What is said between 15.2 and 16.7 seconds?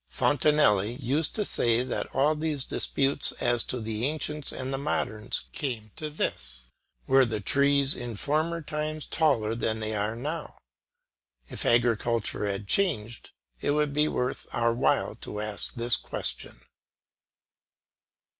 ask this question.